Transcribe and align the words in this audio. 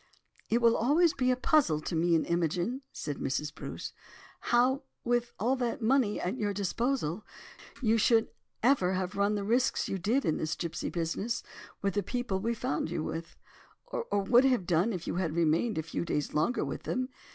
"It 0.49 0.63
will 0.63 0.75
always 0.75 1.13
be 1.13 1.29
a 1.29 1.35
puzzle 1.35 1.79
to 1.81 1.95
me 1.95 2.15
and 2.15 2.25
Imogen," 2.25 2.81
said 2.91 3.17
Mrs. 3.17 3.53
Bruce, 3.53 3.93
"how, 4.39 4.81
with 5.03 5.31
all 5.39 5.55
that 5.57 5.79
money 5.79 6.19
at 6.19 6.39
your 6.39 6.55
disposal, 6.55 7.23
you 7.83 7.99
should 7.99 8.29
ever 8.63 8.93
have 8.93 9.15
run 9.15 9.35
the 9.35 9.43
risks 9.43 9.87
you 9.87 9.99
did 9.99 10.25
in 10.25 10.37
this 10.37 10.55
gipsy 10.55 10.89
business, 10.89 11.43
with 11.83 11.93
the 11.93 12.01
people 12.01 12.39
we 12.39 12.55
found 12.55 12.89
you 12.89 13.03
with, 13.03 13.37
or 13.85 14.23
would 14.23 14.43
have 14.45 14.65
done, 14.65 14.91
if 14.91 15.05
you 15.05 15.17
had 15.17 15.35
remained 15.35 15.77
a 15.77 15.83
few 15.83 16.03
days 16.03 16.33
longer 16.33 16.65
with 16.65 16.81
them. 16.81 17.09